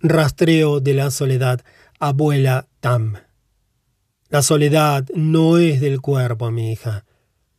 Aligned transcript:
Rastreo 0.00 0.78
de 0.78 0.94
la 0.94 1.10
soledad, 1.10 1.64
abuela 1.98 2.68
Tam. 2.78 3.16
La 4.28 4.42
soledad 4.42 5.04
no 5.12 5.58
es 5.58 5.80
del 5.80 6.00
cuerpo, 6.00 6.52
mi 6.52 6.70
hija, 6.70 7.04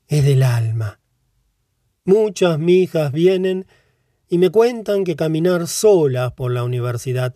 es 0.08 0.23
del 0.23 0.44
alma. 0.44 0.99
Muchas 2.05 2.57
mi 2.57 2.83
hijas 2.83 3.12
vienen 3.12 3.67
y 4.29 4.38
me 4.38 4.52
cuentan 4.52 5.04
que 5.04 5.17
caminar 5.17 5.67
solas 5.67 6.31
por 6.31 6.52
la 6.52 6.63
universidad 6.63 7.36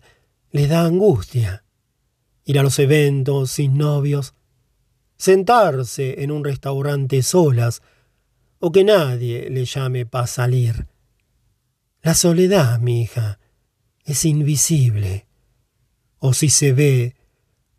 les 0.52 0.70
da 0.70 0.86
angustia. 0.86 1.64
Ir 2.44 2.58
a 2.58 2.62
los 2.62 2.78
eventos 2.78 3.50
sin 3.50 3.76
novios, 3.76 4.34
sentarse 5.18 6.22
en 6.22 6.30
un 6.30 6.44
restaurante 6.44 7.22
solas, 7.22 7.82
o 8.58 8.72
que 8.72 8.84
nadie 8.84 9.50
le 9.50 9.66
llame 9.66 10.06
para 10.06 10.26
salir. 10.26 10.86
La 12.00 12.14
soledad, 12.14 12.78
mi 12.78 13.02
hija, 13.02 13.38
es 14.04 14.24
invisible, 14.24 15.26
o 16.18 16.34
si 16.34 16.50
se 16.50 16.72
ve, 16.72 17.16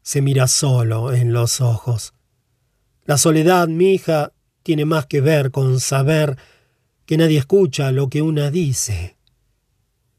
se 0.01 0.21
mira 0.21 0.47
solo 0.47 1.13
en 1.13 1.33
los 1.33 1.61
ojos. 1.61 2.13
La 3.05 3.17
soledad, 3.17 3.67
mi 3.67 3.93
hija, 3.93 4.33
tiene 4.63 4.85
más 4.85 5.05
que 5.05 5.21
ver 5.21 5.51
con 5.51 5.79
saber 5.79 6.37
que 7.05 7.17
nadie 7.17 7.37
escucha 7.37 7.91
lo 7.91 8.09
que 8.09 8.23
una 8.23 8.49
dice, 8.49 9.17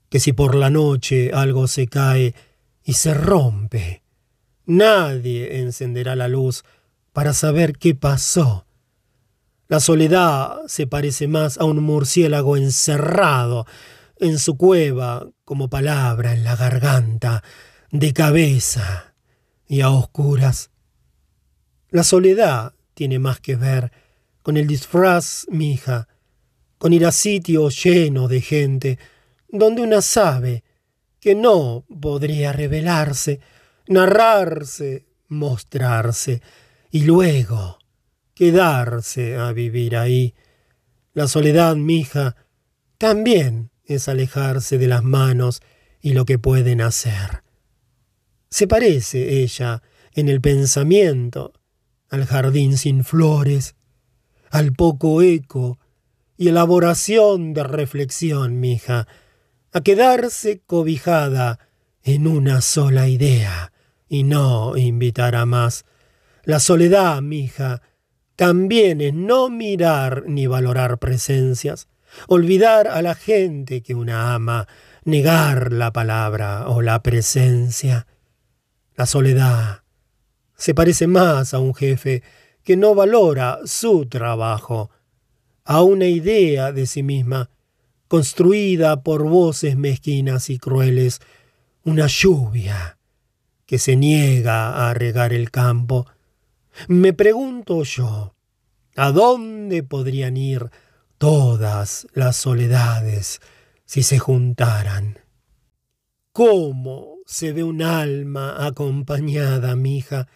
que 0.08 0.20
si 0.20 0.32
por 0.32 0.54
la 0.54 0.70
noche 0.70 1.32
algo 1.32 1.66
se 1.66 1.88
cae 1.88 2.34
y 2.84 2.92
se 2.92 3.12
rompe, 3.12 4.02
nadie 4.64 5.58
encenderá 5.58 6.14
la 6.14 6.28
luz 6.28 6.64
para 7.12 7.32
saber 7.32 7.76
qué 7.76 7.96
pasó. 7.96 8.66
La 9.68 9.80
soledad 9.80 10.58
se 10.68 10.86
parece 10.86 11.26
más 11.26 11.58
a 11.58 11.64
un 11.64 11.82
murciélago 11.82 12.56
encerrado 12.56 13.66
en 14.18 14.38
su 14.38 14.56
cueva 14.56 15.28
como 15.44 15.68
palabra 15.68 16.32
en 16.32 16.44
la 16.44 16.56
garganta, 16.56 17.42
de 17.90 18.12
cabeza 18.12 19.14
y 19.66 19.80
a 19.80 19.90
oscuras. 19.90 20.70
La 21.90 22.02
soledad 22.02 22.74
tiene 22.94 23.18
más 23.18 23.40
que 23.40 23.56
ver 23.56 23.92
con 24.42 24.56
el 24.56 24.66
disfraz, 24.66 25.46
mija, 25.48 26.08
con 26.78 26.92
ir 26.92 27.06
a 27.06 27.12
sitio 27.12 27.68
lleno 27.68 28.28
de 28.28 28.40
gente, 28.40 28.98
donde 29.48 29.82
una 29.82 30.02
sabe 30.02 30.62
que 31.20 31.34
no 31.34 31.84
podría 32.00 32.52
revelarse, 32.52 33.40
narrarse, 33.88 35.06
mostrarse, 35.28 36.42
y 36.90 37.02
luego 37.04 37.78
quedarse 38.34 39.36
a 39.36 39.52
vivir 39.52 39.96
ahí. 39.96 40.34
La 41.14 41.26
soledad, 41.26 41.74
mija, 41.76 42.36
también 42.98 43.70
es 43.86 44.08
alejarse 44.08 44.78
de 44.78 44.88
las 44.88 45.02
manos 45.02 45.60
y 46.00 46.12
lo 46.12 46.24
que 46.24 46.38
pueden 46.38 46.80
hacer. 46.80 47.42
Se 48.50 48.66
parece 48.66 49.42
ella 49.42 49.82
en 50.14 50.28
el 50.28 50.40
pensamiento 50.40 51.52
al 52.08 52.24
jardín 52.24 52.78
sin 52.78 53.04
flores, 53.04 53.74
al 54.50 54.72
poco 54.72 55.22
eco 55.22 55.78
y 56.36 56.48
elaboración 56.48 57.54
de 57.54 57.64
reflexión, 57.64 58.60
mija, 58.60 59.08
a 59.72 59.80
quedarse 59.80 60.60
cobijada 60.64 61.58
en 62.02 62.26
una 62.26 62.60
sola 62.60 63.08
idea 63.08 63.72
y 64.08 64.22
no 64.22 64.76
invitar 64.76 65.34
a 65.34 65.44
más. 65.44 65.84
La 66.44 66.60
soledad, 66.60 67.20
mija, 67.22 67.82
también 68.36 69.00
es 69.00 69.12
no 69.14 69.48
mirar 69.48 70.24
ni 70.26 70.46
valorar 70.46 70.98
presencias, 70.98 71.88
olvidar 72.28 72.88
a 72.88 73.02
la 73.02 73.14
gente 73.14 73.82
que 73.82 73.94
una 73.94 74.34
ama, 74.34 74.66
negar 75.04 75.72
la 75.72 75.92
palabra 75.92 76.68
o 76.68 76.82
la 76.82 77.02
presencia. 77.02 78.06
La 78.96 79.06
soledad 79.06 79.82
se 80.56 80.74
parece 80.74 81.06
más 81.06 81.54
a 81.54 81.58
un 81.58 81.74
jefe 81.74 82.22
que 82.64 82.76
no 82.76 82.94
valora 82.94 83.60
su 83.64 84.06
trabajo, 84.06 84.90
a 85.64 85.82
una 85.82 86.06
idea 86.06 86.72
de 86.72 86.86
sí 86.86 87.02
misma, 87.02 87.50
construida 88.08 89.02
por 89.02 89.24
voces 89.24 89.76
mezquinas 89.76 90.50
y 90.50 90.58
crueles, 90.58 91.20
una 91.84 92.06
lluvia 92.06 92.98
que 93.66 93.78
se 93.78 93.96
niega 93.96 94.88
a 94.88 94.94
regar 94.94 95.32
el 95.32 95.50
campo. 95.50 96.06
Me 96.88 97.12
pregunto 97.12 97.82
yo, 97.82 98.34
¿a 98.96 99.12
dónde 99.12 99.82
podrían 99.82 100.36
ir 100.36 100.70
todas 101.18 102.06
las 102.12 102.36
soledades 102.36 103.40
si 103.84 104.02
se 104.02 104.18
juntaran. 104.18 105.18
¿Cómo 106.32 107.18
se 107.24 107.52
ve 107.52 107.62
un 107.62 107.82
alma 107.82 108.66
acompañada, 108.66 109.74
mija? 109.76 110.28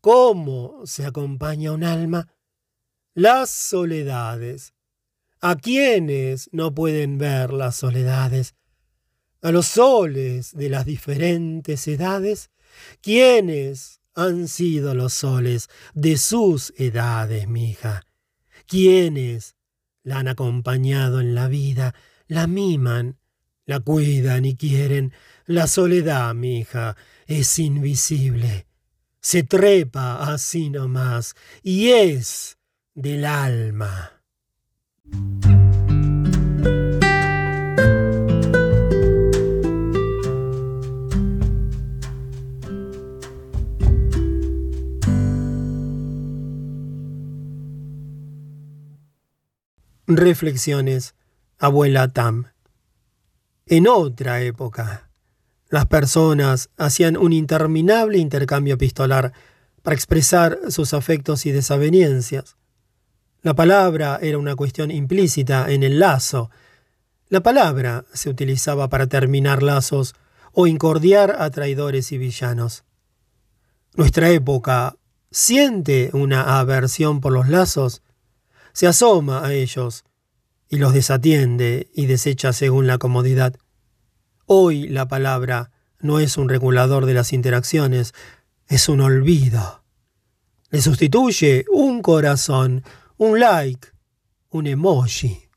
¿Cómo 0.00 0.82
se 0.84 1.06
acompaña 1.06 1.72
un 1.72 1.84
alma? 1.84 2.28
Las 3.14 3.50
soledades. 3.50 4.74
¿A 5.40 5.56
quiénes 5.56 6.48
no 6.52 6.74
pueden 6.74 7.18
ver 7.18 7.52
las 7.52 7.76
soledades? 7.76 8.54
¿A 9.42 9.52
los 9.52 9.66
soles 9.66 10.52
de 10.56 10.70
las 10.70 10.86
diferentes 10.86 11.86
edades? 11.86 12.50
¿Quiénes 13.02 14.00
han 14.14 14.48
sido 14.48 14.94
los 14.94 15.12
soles 15.12 15.68
de 15.92 16.16
sus 16.16 16.72
edades, 16.76 17.46
mija? 17.46 18.02
¿Quiénes 18.66 19.54
la 20.04 20.18
han 20.18 20.28
acompañado 20.28 21.20
en 21.20 21.34
la 21.34 21.48
vida, 21.48 21.94
la 22.28 22.46
miman, 22.46 23.18
la 23.66 23.80
cuidan 23.80 24.44
y 24.44 24.56
quieren. 24.56 25.12
La 25.46 25.66
soledad, 25.66 26.32
mi 26.34 26.60
hija, 26.60 26.96
es 27.26 27.58
invisible. 27.58 28.66
Se 29.20 29.42
trepa 29.42 30.32
así 30.32 30.70
nomás 30.70 31.34
y 31.62 31.88
es 31.88 32.58
del 32.94 33.24
alma. 33.24 34.22
Reflexiones, 50.16 51.14
abuela 51.58 52.08
Tam. 52.08 52.46
En 53.66 53.88
otra 53.88 54.42
época, 54.42 55.10
las 55.70 55.86
personas 55.86 56.70
hacían 56.76 57.16
un 57.16 57.32
interminable 57.32 58.18
intercambio 58.18 58.74
epistolar 58.74 59.32
para 59.82 59.94
expresar 59.94 60.58
sus 60.68 60.94
afectos 60.94 61.46
y 61.46 61.52
desavenencias. 61.52 62.56
La 63.42 63.54
palabra 63.54 64.18
era 64.22 64.38
una 64.38 64.56
cuestión 64.56 64.90
implícita 64.90 65.70
en 65.70 65.82
el 65.82 65.98
lazo. 65.98 66.50
La 67.28 67.42
palabra 67.42 68.04
se 68.12 68.30
utilizaba 68.30 68.88
para 68.88 69.06
terminar 69.06 69.62
lazos 69.62 70.14
o 70.52 70.66
incordiar 70.66 71.36
a 71.38 71.50
traidores 71.50 72.12
y 72.12 72.18
villanos. 72.18 72.84
Nuestra 73.94 74.30
época 74.30 74.96
siente 75.30 76.10
una 76.12 76.58
aversión 76.60 77.20
por 77.20 77.32
los 77.32 77.48
lazos 77.48 78.02
se 78.74 78.88
asoma 78.88 79.46
a 79.46 79.54
ellos 79.54 80.04
y 80.68 80.76
los 80.76 80.92
desatiende 80.92 81.88
y 81.94 82.06
desecha 82.06 82.52
según 82.52 82.88
la 82.88 82.98
comodidad. 82.98 83.54
Hoy 84.46 84.88
la 84.88 85.06
palabra 85.06 85.70
no 86.00 86.18
es 86.18 86.36
un 86.36 86.48
regulador 86.48 87.06
de 87.06 87.14
las 87.14 87.32
interacciones, 87.32 88.12
es 88.66 88.88
un 88.88 89.00
olvido. 89.00 89.84
Le 90.70 90.82
sustituye 90.82 91.64
un 91.72 92.02
corazón, 92.02 92.82
un 93.16 93.38
like, 93.38 93.88
un 94.50 94.66
emoji. 94.66 95.48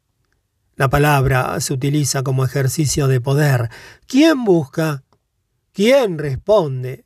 La 0.75 0.87
palabra 0.89 1.59
se 1.59 1.73
utiliza 1.73 2.21
como 2.21 2.45
ejercicio 2.45 3.07
de 3.07 3.19
poder. 3.19 3.69
¿Quién 4.05 4.45
busca? 4.45 5.03
¿Quién 5.73 6.19
responde? 6.19 7.03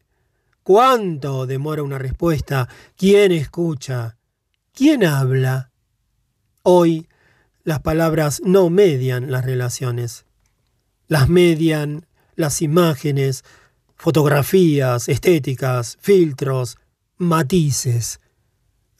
¿Cuánto 0.62 1.48
demora 1.48 1.84
una 1.84 1.98
respuesta? 1.98 2.68
¿Quién 2.98 3.32
escucha? 3.32 4.18
¿Quién 4.74 5.06
habla? 5.06 5.71
Hoy 6.64 7.08
las 7.64 7.80
palabras 7.80 8.42
no 8.46 8.70
median 8.70 9.32
las 9.32 9.46
relaciones, 9.46 10.26
las 11.08 11.28
median 11.28 12.06
las 12.36 12.62
imágenes, 12.62 13.44
fotografías, 13.96 15.10
estéticas, 15.10 15.98
filtros, 16.00 16.78
matices. 17.18 18.20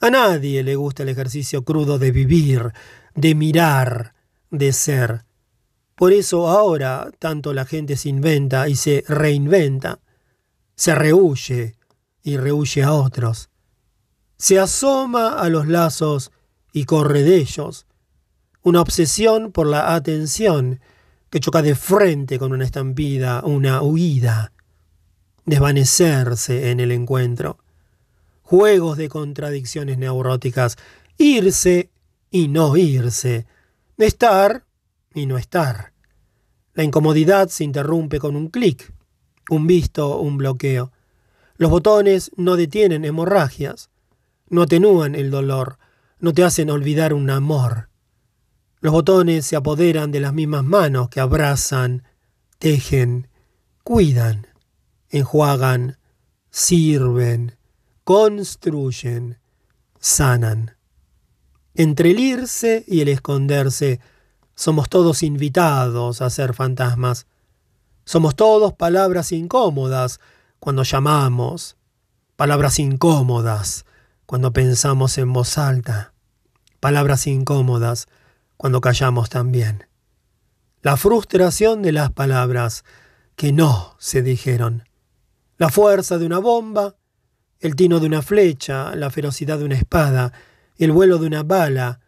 A 0.00 0.10
nadie 0.10 0.62
le 0.62 0.76
gusta 0.76 1.04
el 1.04 1.10
ejercicio 1.10 1.64
crudo 1.64 1.98
de 1.98 2.10
vivir, 2.10 2.72
de 3.14 3.34
mirar, 3.34 4.14
de 4.50 4.72
ser. 4.72 5.24
Por 5.94 6.12
eso 6.12 6.48
ahora 6.48 7.10
tanto 7.18 7.52
la 7.52 7.64
gente 7.64 7.96
se 7.96 8.08
inventa 8.08 8.68
y 8.68 8.74
se 8.74 9.04
reinventa, 9.06 10.00
se 10.74 10.94
rehuye 10.94 11.76
y 12.24 12.36
rehuye 12.36 12.82
a 12.82 12.92
otros, 12.92 13.50
se 14.36 14.58
asoma 14.58 15.40
a 15.40 15.48
los 15.48 15.68
lazos 15.68 16.32
y 16.72 16.84
corre 16.84 17.22
de 17.22 17.36
ellos. 17.36 17.86
Una 18.62 18.80
obsesión 18.80 19.52
por 19.52 19.66
la 19.66 19.94
atención 19.94 20.80
que 21.30 21.40
choca 21.40 21.62
de 21.62 21.74
frente 21.74 22.38
con 22.38 22.52
una 22.52 22.64
estampida, 22.64 23.42
una 23.44 23.82
huida. 23.82 24.52
desvanecerse 25.44 26.70
en 26.70 26.78
el 26.78 26.92
encuentro, 26.92 27.58
juegos 28.42 28.96
de 28.96 29.08
contradicciones 29.08 29.98
neuróticas, 29.98 30.76
irse 31.18 31.90
y 32.30 32.46
no 32.46 32.76
irse, 32.76 33.46
estar 33.98 34.64
y 35.14 35.26
no 35.26 35.38
estar. 35.38 35.92
La 36.74 36.84
incomodidad 36.84 37.48
se 37.48 37.64
interrumpe 37.64 38.18
con 38.18 38.36
un 38.36 38.48
clic, 38.48 38.92
un 39.50 39.66
visto, 39.66 40.18
un 40.20 40.38
bloqueo. 40.38 40.92
Los 41.56 41.70
botones 41.70 42.30
no 42.36 42.56
detienen 42.56 43.04
hemorragias, 43.04 43.90
no 44.48 44.62
atenúan 44.62 45.14
el 45.14 45.30
dolor, 45.30 45.78
no 46.22 46.32
te 46.32 46.44
hacen 46.44 46.70
olvidar 46.70 47.12
un 47.12 47.28
amor. 47.30 47.88
Los 48.80 48.92
botones 48.92 49.44
se 49.44 49.56
apoderan 49.56 50.12
de 50.12 50.20
las 50.20 50.32
mismas 50.32 50.62
manos 50.62 51.08
que 51.08 51.18
abrazan, 51.18 52.04
tejen, 52.60 53.26
cuidan, 53.82 54.46
enjuagan, 55.10 55.98
sirven, 56.48 57.56
construyen, 58.04 59.40
sanan. 59.98 60.76
Entre 61.74 62.12
el 62.12 62.20
irse 62.20 62.84
y 62.86 63.00
el 63.00 63.08
esconderse, 63.08 63.98
somos 64.54 64.88
todos 64.88 65.24
invitados 65.24 66.22
a 66.22 66.30
ser 66.30 66.54
fantasmas. 66.54 67.26
Somos 68.04 68.36
todos 68.36 68.74
palabras 68.74 69.32
incómodas 69.32 70.20
cuando 70.60 70.84
llamamos, 70.84 71.76
palabras 72.36 72.78
incómodas 72.78 73.86
cuando 74.24 74.52
pensamos 74.52 75.18
en 75.18 75.32
voz 75.32 75.58
alta, 75.58 76.11
palabras 76.82 77.28
incómodas 77.28 78.08
cuando 78.56 78.80
callamos 78.80 79.30
también. 79.30 79.86
La 80.82 80.96
frustración 80.96 81.80
de 81.80 81.92
las 81.92 82.10
palabras 82.10 82.84
que 83.36 83.52
no 83.52 83.94
se 84.00 84.20
dijeron, 84.20 84.82
la 85.58 85.68
fuerza 85.68 86.18
de 86.18 86.26
una 86.26 86.40
bomba, 86.40 86.96
el 87.60 87.76
tino 87.76 88.00
de 88.00 88.06
una 88.06 88.20
flecha, 88.20 88.96
la 88.96 89.10
ferocidad 89.10 89.58
de 89.58 89.64
una 89.64 89.76
espada, 89.76 90.32
el 90.76 90.90
vuelo 90.90 91.18
de 91.18 91.28
una 91.28 91.44
bala. 91.44 92.00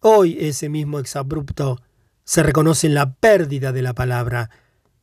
Hoy 0.00 0.38
ese 0.40 0.70
mismo 0.70 1.00
exabrupto 1.00 1.82
se 2.24 2.42
reconoce 2.42 2.86
en 2.86 2.94
la 2.94 3.12
pérdida 3.16 3.72
de 3.72 3.82
la 3.82 3.92
palabra, 3.92 4.48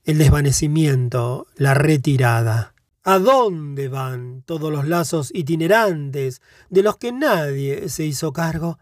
el 0.03 0.17
desvanecimiento, 0.17 1.45
la 1.57 1.75
retirada. 1.75 2.73
¿A 3.03 3.19
dónde 3.19 3.87
van 3.87 4.41
todos 4.47 4.71
los 4.71 4.87
lazos 4.87 5.29
itinerantes 5.31 6.41
de 6.71 6.81
los 6.81 6.97
que 6.97 7.11
nadie 7.11 7.87
se 7.87 8.03
hizo 8.03 8.33
cargo? 8.33 8.79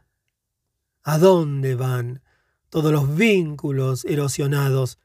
¿A 1.11 1.17
dónde 1.17 1.73
van 1.73 2.21
todos 2.69 2.91
los 2.91 3.15
vínculos 3.15 4.05
erosionados 4.05 4.99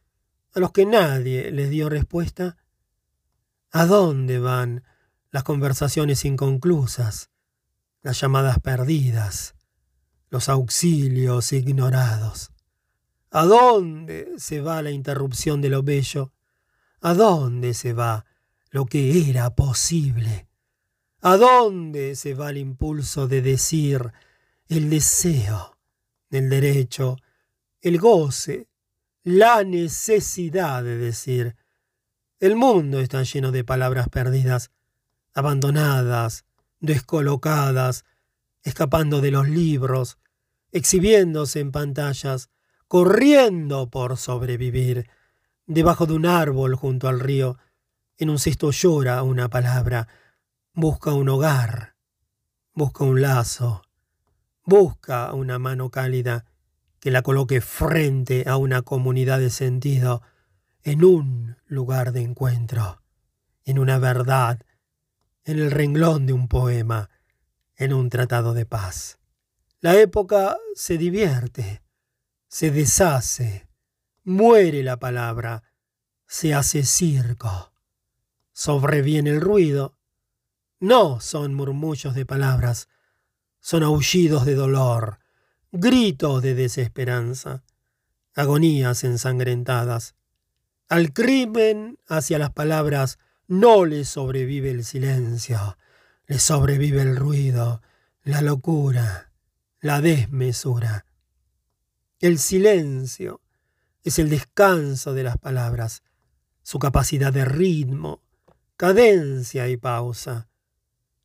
a 0.53 0.61
los 0.61 0.71
que 0.71 0.85
nadie 0.85 1.51
les 1.51 1.71
dio 1.71 1.89
respuesta? 1.89 2.59
¿A 3.73 3.87
dónde 3.87 4.39
van 4.39 4.85
las 5.31 5.45
conversaciones 5.45 6.27
inconclusas, 6.27 7.31
las 8.03 8.21
llamadas 8.21 8.59
perdidas, 8.59 9.55
los 10.29 10.51
auxilios 10.51 11.55
ignorados? 11.55 12.53
¿A 13.31 13.47
dónde 13.47 14.35
se 14.37 14.61
va 14.61 14.83
la 14.83 14.91
interrupción 14.91 15.63
de 15.63 15.71
lo 15.71 15.83
bello? 15.83 16.35
¿A 17.01 17.15
dónde 17.15 17.73
se 17.73 17.95
va 17.95 18.27
lo 18.69 18.85
que 18.85 19.31
era 19.31 19.55
posible? 19.55 20.49
¿A 21.23 21.39
dónde 21.39 22.15
se 22.15 22.35
va 22.35 22.51
el 22.51 22.59
impulso 22.59 23.27
de 23.27 23.41
decir, 23.41 24.13
el 24.69 24.91
deseo, 24.91 25.74
el 26.35 26.51
derecho, 26.51 27.17
el 27.81 27.99
goce, 27.99 28.69
la 29.23 29.65
necesidad 29.65 30.83
de 30.83 30.97
decir? 30.97 31.57
El 32.41 32.57
mundo 32.57 33.01
está 33.01 33.23
lleno 33.23 33.53
de 33.53 33.65
palabras 33.65 34.09
perdidas, 34.09 34.71
abandonadas, 35.33 36.45
descolocadas, 36.81 38.05
escapando 38.63 39.21
de 39.21 39.31
los 39.31 39.49
libros, 39.49 40.19
exhibiéndose 40.73 41.61
en 41.61 41.73
pantallas, 41.73 42.51
corriendo 42.89 43.89
por 43.89 44.17
sobrevivir. 44.17 45.09
Debajo 45.67 46.07
de 46.07 46.15
un 46.15 46.27
árbol 46.27 46.75
junto 46.75 47.09
al 47.09 47.21
río, 47.21 47.59
en 48.19 48.31
un 48.31 48.39
cesto 48.39 48.71
llora 48.71 49.23
una 49.23 49.49
palabra, 49.49 50.09
busca 50.73 51.13
un 51.13 51.29
hogar, 51.29 51.95
busca 52.75 53.05
un 53.05 53.23
lazo, 53.23 53.84
busca 54.65 55.33
una 55.33 55.59
mano 55.59 55.91
cálida 55.91 56.47
que 57.01 57.11
la 57.11 57.23
coloque 57.23 57.61
frente 57.61 58.45
a 58.49 58.57
una 58.57 58.83
comunidad 58.83 59.39
de 59.39 59.51
sentido, 59.51 60.23
en 60.83 61.05
un 61.05 61.57
lugar 61.67 62.13
de 62.13 62.23
encuentro, 62.23 63.03
en 63.65 63.79
una 63.79 63.99
verdad, 63.99 64.61
en 65.45 65.59
el 65.59 65.71
renglón 65.71 66.27
de 66.27 66.33
un 66.33 66.49
poema, 66.49 67.11
en 67.77 67.93
un 67.93 68.09
tratado 68.09 68.55
de 68.55 68.67
paz. 68.67 69.19
La 69.81 69.99
época 69.99 70.57
se 70.75 70.97
divierte, 70.97 71.83
se 72.49 72.71
deshace, 72.71 73.69
muere 74.23 74.83
la 74.83 74.99
palabra, 74.99 75.63
se 76.27 76.55
hace 76.55 76.85
circo. 76.85 77.73
Sobreviene 78.53 79.31
el 79.31 79.41
ruido. 79.41 79.99
No 80.81 81.21
son 81.21 81.55
murmullos 81.55 82.15
de 82.15 82.25
palabras, 82.25 82.89
son 83.65 83.83
aullidos 83.83 84.45
de 84.45 84.57
dolor, 84.57 85.21
gritos 85.73 86.43
de 86.43 86.55
desesperanza, 86.55 87.65
agonías 88.35 89.05
ensangrentadas. 89.05 90.17
Al 90.91 91.15
crimen 91.15 91.99
hacia 92.07 92.39
las 92.39 92.51
palabras 92.51 93.19
no 93.47 93.87
le 93.87 94.05
sobrevive 94.05 94.71
el 94.71 94.85
silencio, 94.85 95.79
le 96.27 96.41
sobrevive 96.41 97.01
el 97.01 97.17
ruido, 97.17 97.81
la 98.23 98.43
locura, 98.43 99.33
la 99.81 100.03
desmesura. 100.03 101.07
El 102.21 102.39
silencio 102.39 103.41
es 104.03 104.19
el 104.19 104.29
descanso 104.29 105.15
de 105.15 105.23
las 105.23 105.39
palabras, 105.39 106.03
su 106.63 106.79
capacidad 106.79 107.33
de 107.33 107.47
ritmo, 107.47 108.21
cadencia 108.77 109.69
y 109.69 109.79
pausa. 109.79 110.49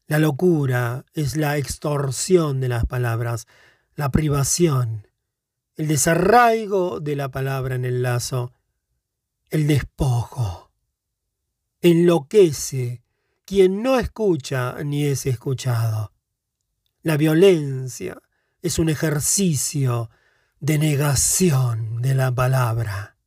La 0.10 0.18
locura 0.18 1.06
es 1.14 1.38
la 1.38 1.58
extorsión 1.58 2.60
de 2.60 2.68
las 2.68 2.84
palabras, 2.88 3.46
la 3.94 4.10
privación, 4.10 5.08
el 5.76 5.88
desarraigo 5.88 7.00
de 7.00 7.16
la 7.16 7.30
palabra 7.30 7.76
en 7.76 7.86
el 7.86 8.02
lazo, 8.02 8.52
el 9.52 9.68
despojo. 9.68 10.72
Enloquece 11.82 13.04
quien 13.46 13.84
no 13.84 14.00
escucha 14.00 14.84
ni 14.84 15.06
es 15.06 15.28
escuchado. 15.28 16.12
La 17.04 17.16
violencia 17.16 18.20
es 18.64 18.80
un 18.80 18.90
ejercicio 18.90 20.10
de 20.60 20.80
negación 20.80 22.02
de 22.02 22.16
la 22.16 22.32
palabra. 22.32 23.19